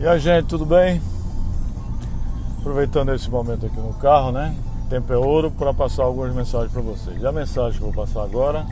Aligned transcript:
E 0.00 0.06
a 0.06 0.16
gente, 0.16 0.46
tudo 0.46 0.64
bem? 0.64 1.02
Aproveitando 2.60 3.12
esse 3.12 3.28
momento 3.28 3.66
aqui 3.66 3.80
no 3.80 3.92
carro, 3.94 4.30
né? 4.30 4.54
Tempo 4.88 5.12
é 5.12 5.16
ouro 5.16 5.50
para 5.50 5.74
passar 5.74 6.04
algumas 6.04 6.32
mensagens 6.32 6.70
para 6.70 6.80
vocês. 6.80 7.20
E 7.20 7.26
a 7.26 7.32
mensagem 7.32 7.80
que 7.80 7.84
eu 7.84 7.90
vou 7.90 8.06
passar 8.06 8.22
agora 8.22 8.64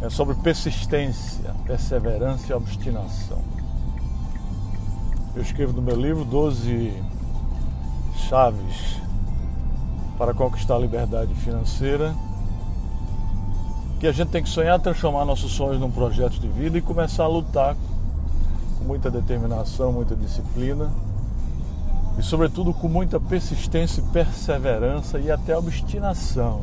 é 0.00 0.08
sobre 0.08 0.34
persistência, 0.36 1.54
perseverança 1.66 2.50
e 2.50 2.54
obstinação. 2.54 3.38
Eu 5.36 5.42
escrevo 5.42 5.74
no 5.74 5.82
meu 5.82 5.94
livro 5.94 6.24
12 6.24 6.94
chaves 8.26 8.96
para 10.16 10.32
conquistar 10.32 10.76
a 10.76 10.78
liberdade 10.78 11.34
financeira. 11.34 12.14
Que 14.00 14.06
a 14.06 14.12
gente 14.12 14.28
tem 14.28 14.42
que 14.42 14.48
sonhar 14.48 14.80
transformar 14.80 15.26
nossos 15.26 15.52
sonhos 15.52 15.78
num 15.78 15.90
projeto 15.90 16.40
de 16.40 16.48
vida 16.48 16.78
e 16.78 16.80
começar 16.80 17.24
a 17.24 17.28
lutar 17.28 17.76
muita 18.84 19.10
determinação, 19.10 19.92
muita 19.92 20.14
disciplina 20.14 20.90
e, 22.18 22.22
sobretudo, 22.22 22.72
com 22.72 22.88
muita 22.88 23.18
persistência 23.18 24.02
perseverança 24.12 25.18
e 25.18 25.30
até 25.30 25.56
obstinação 25.56 26.60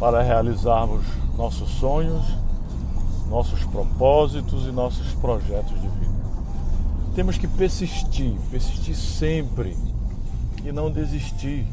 para 0.00 0.22
realizarmos 0.22 1.04
nossos 1.36 1.70
sonhos, 1.70 2.24
nossos 3.28 3.64
propósitos 3.64 4.66
e 4.66 4.72
nossos 4.72 5.12
projetos 5.14 5.80
de 5.80 5.88
vida. 5.88 6.14
Temos 7.14 7.38
que 7.38 7.46
persistir, 7.46 8.34
persistir 8.50 8.96
sempre 8.96 9.76
e 10.64 10.72
não 10.72 10.90
desistir. 10.90 11.66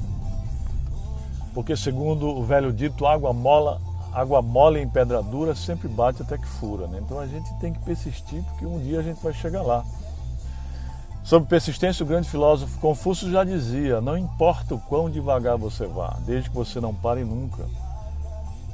Porque, 1.53 1.75
segundo 1.75 2.27
o 2.27 2.43
velho 2.43 2.71
dito, 2.71 3.05
água 3.05 3.33
mola 3.33 3.81
água 4.13 4.41
mole 4.41 4.79
em 4.79 4.89
pedra 4.89 5.23
dura 5.23 5.55
sempre 5.55 5.87
bate 5.87 6.21
até 6.21 6.37
que 6.37 6.45
fura. 6.45 6.87
Né? 6.87 6.99
Então 7.03 7.19
a 7.19 7.27
gente 7.27 7.53
tem 7.59 7.73
que 7.73 7.79
persistir, 7.79 8.43
porque 8.43 8.65
um 8.65 8.79
dia 8.79 8.99
a 8.99 9.03
gente 9.03 9.21
vai 9.23 9.33
chegar 9.33 9.61
lá. 9.61 9.83
Sobre 11.23 11.47
persistência, 11.47 12.03
o 12.03 12.07
grande 12.07 12.27
filósofo 12.27 12.79
Confúcio 12.79 13.31
já 13.31 13.43
dizia: 13.43 14.01
não 14.01 14.17
importa 14.17 14.75
o 14.75 14.79
quão 14.79 15.09
devagar 15.09 15.57
você 15.57 15.85
vá, 15.85 16.17
desde 16.25 16.49
que 16.49 16.55
você 16.55 16.79
não 16.79 16.93
pare 16.93 17.23
nunca. 17.23 17.65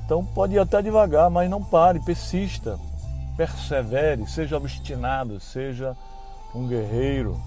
Então 0.05 0.23
pode 0.23 0.55
ir 0.55 0.59
até 0.59 0.81
devagar, 0.81 1.29
mas 1.29 1.49
não 1.49 1.61
pare, 1.61 1.99
persista, 1.99 2.79
persevere, 3.35 4.25
seja 4.27 4.55
obstinado, 4.55 5.39
seja 5.39 5.95
um 6.55 6.67
guerreiro. 6.67 7.37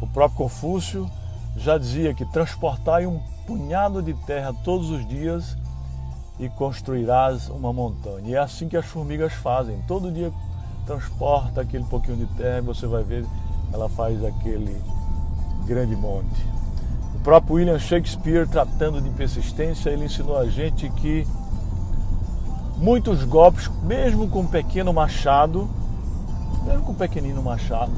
O 0.00 0.06
próprio 0.08 0.38
Confúcio 0.38 1.08
já 1.56 1.78
dizia 1.78 2.12
que 2.12 2.26
transportar 2.26 3.02
um 3.02 3.20
punhado 3.46 4.02
de 4.02 4.14
terra 4.14 4.52
todos 4.64 4.90
os 4.90 5.06
dias 5.06 5.56
e 6.42 6.48
construirás 6.48 7.48
uma 7.48 7.72
montanha. 7.72 8.28
E 8.28 8.34
é 8.34 8.38
assim 8.38 8.68
que 8.68 8.76
as 8.76 8.84
formigas 8.84 9.32
fazem. 9.32 9.80
Todo 9.86 10.10
dia 10.10 10.32
transporta 10.84 11.60
aquele 11.60 11.84
pouquinho 11.84 12.16
de 12.16 12.26
terra 12.34 12.58
e 12.58 12.62
você 12.62 12.84
vai 12.84 13.04
ver, 13.04 13.24
ela 13.72 13.88
faz 13.88 14.24
aquele 14.24 14.76
grande 15.64 15.94
monte. 15.94 16.44
O 17.14 17.20
próprio 17.20 17.54
William 17.56 17.78
Shakespeare, 17.78 18.48
tratando 18.48 19.00
de 19.00 19.08
persistência, 19.10 19.90
ele 19.90 20.06
ensinou 20.06 20.36
a 20.36 20.48
gente 20.48 20.88
que 20.90 21.24
muitos 22.76 23.22
golpes, 23.22 23.70
mesmo 23.84 24.28
com 24.28 24.40
um 24.40 24.46
pequeno 24.46 24.92
machado, 24.92 25.70
mesmo 26.64 26.82
com 26.82 26.90
um 26.90 26.96
pequenino 26.96 27.40
machado, 27.40 27.92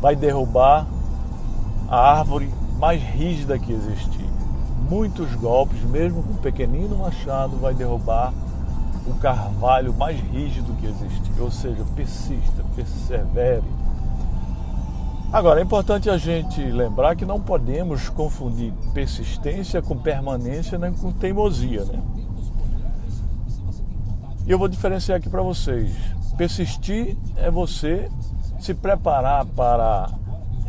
vai 0.00 0.16
derrubar 0.16 0.86
a 1.90 2.18
árvore 2.18 2.50
mais 2.78 3.02
rígida 3.02 3.58
que 3.58 3.70
existir 3.70 4.35
muitos 4.88 5.34
golpes, 5.34 5.82
mesmo 5.82 6.22
com 6.22 6.32
um 6.32 6.36
pequenino 6.36 6.98
machado, 6.98 7.56
vai 7.56 7.74
derrubar 7.74 8.32
o 9.06 9.14
carvalho 9.14 9.92
mais 9.94 10.18
rígido 10.18 10.74
que 10.80 10.86
existe. 10.86 11.40
Ou 11.40 11.50
seja, 11.50 11.84
persista, 11.94 12.64
persevere. 12.74 13.64
Agora, 15.32 15.60
é 15.60 15.62
importante 15.62 16.08
a 16.08 16.16
gente 16.16 16.60
lembrar 16.60 17.16
que 17.16 17.24
não 17.24 17.40
podemos 17.40 18.08
confundir 18.08 18.72
persistência 18.94 19.82
com 19.82 19.96
permanência 19.96 20.78
nem 20.78 20.92
com 20.92 21.12
teimosia, 21.12 21.84
né? 21.84 22.00
E 24.46 24.50
eu 24.50 24.58
vou 24.58 24.68
diferenciar 24.68 25.18
aqui 25.18 25.28
para 25.28 25.42
vocês. 25.42 25.90
Persistir 26.36 27.16
é 27.36 27.50
você 27.50 28.08
se 28.60 28.72
preparar 28.72 29.44
para 29.44 30.08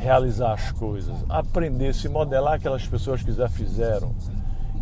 realizar 0.07 0.53
as 0.53 0.71
coisas, 0.71 1.15
aprender, 1.29 1.93
se 1.93 2.07
modelar 2.07 2.53
aquelas 2.53 2.87
pessoas 2.87 3.21
que 3.21 3.31
já 3.31 3.49
fizeram. 3.49 4.15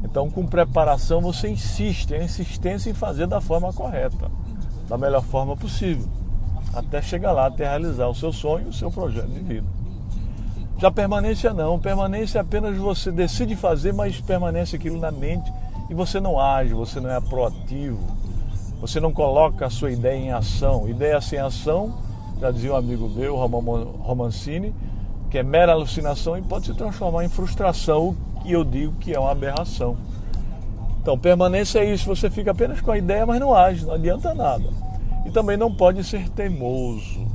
Então, 0.03 0.29
com 0.29 0.45
preparação, 0.45 1.19
você 1.19 1.49
insiste, 1.49 2.13
a 2.13 2.23
insistência 2.23 2.89
em 2.89 2.93
fazer 2.93 3.25
da 3.25 3.41
forma 3.41 3.73
correta, 3.73 4.29
da 4.87 4.97
melhor 4.97 5.23
forma 5.23 5.57
possível, 5.57 6.07
até 6.73 7.01
chegar 7.01 7.31
lá, 7.31 7.47
até 7.47 7.63
realizar 7.63 8.07
o 8.07 8.13
seu 8.13 8.31
sonho, 8.31 8.67
o 8.67 8.73
seu 8.73 8.91
projeto 8.91 9.27
de 9.27 9.39
vida. 9.39 9.67
Já 10.77 10.91
permanência 10.91 11.53
não, 11.53 11.79
permanência 11.79 12.37
é 12.37 12.41
apenas 12.41 12.77
você 12.77 13.11
decide 13.11 13.55
fazer, 13.55 13.93
mas 13.93 14.21
permanece 14.21 14.75
aquilo 14.75 14.99
na 14.99 15.09
mente 15.09 15.51
e 15.89 15.93
você 15.93 16.19
não 16.19 16.39
age, 16.39 16.73
você 16.73 16.99
não 16.99 17.09
é 17.09 17.19
proativo, 17.19 17.99
você 18.79 18.99
não 18.99 19.11
coloca 19.11 19.65
a 19.65 19.69
sua 19.69 19.91
ideia 19.91 20.19
em 20.19 20.31
ação. 20.31 20.87
Ideia 20.87 21.19
sem 21.21 21.39
ação, 21.39 21.97
já 22.39 22.51
dizia 22.51 22.73
um 22.73 22.75
amigo 22.75 23.09
meu, 23.09 23.35
Romancini, 23.35 24.75
que 25.35 25.39
é 25.39 25.43
mera 25.43 25.73
alucinação 25.73 26.37
e 26.37 26.41
pode 26.41 26.67
se 26.67 26.73
transformar 26.73 27.25
em 27.25 27.27
frustração, 27.27 28.15
e 28.45 28.53
eu 28.53 28.63
digo 28.63 28.93
que 29.01 29.13
é 29.13 29.19
uma 29.19 29.31
aberração. 29.31 29.97
Então, 31.01 31.19
permanência 31.19 31.79
é 31.79 31.93
isso, 31.93 32.05
você 32.05 32.29
fica 32.29 32.51
apenas 32.51 32.79
com 32.79 32.89
a 32.89 32.97
ideia, 32.97 33.25
mas 33.25 33.37
não 33.37 33.53
age, 33.53 33.85
não 33.85 33.95
adianta 33.95 34.33
nada. 34.33 34.63
E 35.25 35.31
também 35.31 35.57
não 35.57 35.75
pode 35.75 36.05
ser 36.05 36.29
teimoso. 36.29 37.27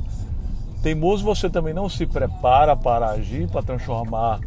Teimoso 0.81 1.23
você 1.23 1.47
também 1.47 1.75
não 1.75 1.87
se 1.87 2.07
prepara 2.07 2.75
para 2.75 3.07
agir, 3.07 3.47
para 3.47 3.61
transformar 3.61 4.39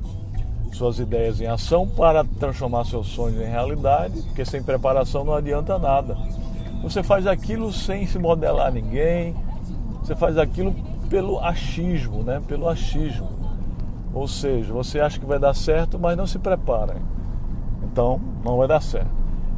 suas 0.73 0.99
ideias 0.99 1.41
em 1.41 1.47
ação, 1.47 1.87
para 1.87 2.25
transformar 2.25 2.85
seus 2.87 3.07
sonhos 3.07 3.41
em 3.41 3.49
realidade, 3.49 4.21
porque 4.23 4.45
sem 4.45 4.65
preparação 4.65 5.23
não 5.23 5.33
adianta 5.35 5.79
nada. 5.79 6.19
Você 6.83 7.05
faz 7.05 7.25
aquilo 7.25 7.73
sem 7.73 8.05
se 8.05 8.19
modelar 8.19 8.73
ninguém, 8.73 9.33
você 10.03 10.17
faz 10.17 10.39
aquilo 10.39 10.75
pelo 11.09 11.39
achismo, 11.39 12.25
né? 12.25 12.43
Pelo 12.49 12.69
achismo. 12.69 13.44
Ou 14.15 14.29
seja, 14.29 14.73
você 14.73 15.01
acha 15.01 15.19
que 15.19 15.27
vai 15.27 15.41
dar 15.41 15.55
certo, 15.55 15.99
mas 15.99 16.17
não 16.17 16.27
se 16.27 16.39
prepara. 16.39 16.97
Então, 17.83 18.21
não 18.45 18.57
vai 18.57 18.69
dar 18.69 18.81
certo. 18.81 19.11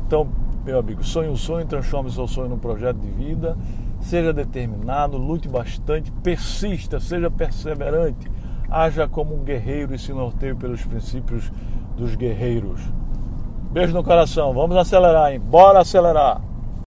Então, 0.07 0.27
meu 0.65 0.79
amigo, 0.79 1.05
sonhe 1.05 1.29
um 1.29 1.37
sonho, 1.37 1.67
transforme 1.67 2.11
seu 2.11 2.27
sonho 2.27 2.49
num 2.49 2.59
projeto 2.59 2.97
de 2.97 3.11
vida. 3.11 3.57
Seja 4.01 4.33
determinado, 4.33 5.19
lute 5.19 5.49
bastante, 5.49 6.11
persista, 6.11 6.99
seja 6.99 7.31
perseverante. 7.31 8.31
Haja 8.71 9.07
como 9.07 9.35
um 9.35 9.45
guerreiro 9.45 9.95
e 9.95 9.99
se 9.99 10.13
norteie 10.13 10.55
pelos 10.55 10.85
princípios 10.85 11.53
dos 11.97 12.15
guerreiros. 12.15 12.81
Beijo 13.71 13.93
no 13.93 14.03
coração. 14.03 14.55
Vamos 14.55 14.77
acelerar, 14.77 15.33
hein? 15.33 15.41
Bora 15.41 15.81
acelerar! 15.81 16.41